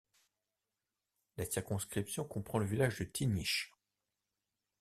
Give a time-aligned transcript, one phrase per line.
[1.37, 3.71] La circonscription comprend le village de Tignish.